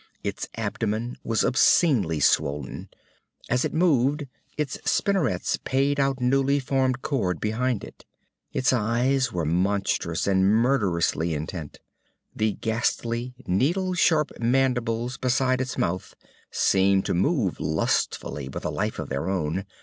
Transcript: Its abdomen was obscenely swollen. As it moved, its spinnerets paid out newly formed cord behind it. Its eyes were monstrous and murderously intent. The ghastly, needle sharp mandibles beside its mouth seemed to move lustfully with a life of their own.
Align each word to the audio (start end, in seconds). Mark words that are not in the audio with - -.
Its 0.23 0.47
abdomen 0.57 1.15
was 1.23 1.43
obscenely 1.45 2.19
swollen. 2.19 2.89
As 3.51 3.63
it 3.63 3.71
moved, 3.71 4.25
its 4.57 4.79
spinnerets 4.83 5.59
paid 5.63 5.99
out 5.99 6.19
newly 6.19 6.59
formed 6.59 7.03
cord 7.03 7.39
behind 7.39 7.83
it. 7.83 8.03
Its 8.51 8.73
eyes 8.73 9.31
were 9.31 9.45
monstrous 9.45 10.25
and 10.25 10.43
murderously 10.49 11.35
intent. 11.35 11.77
The 12.35 12.53
ghastly, 12.53 13.35
needle 13.45 13.93
sharp 13.93 14.31
mandibles 14.39 15.17
beside 15.19 15.61
its 15.61 15.77
mouth 15.77 16.15
seemed 16.49 17.05
to 17.05 17.13
move 17.13 17.59
lustfully 17.59 18.49
with 18.49 18.65
a 18.65 18.71
life 18.71 18.97
of 18.97 19.09
their 19.09 19.29
own. 19.29 19.65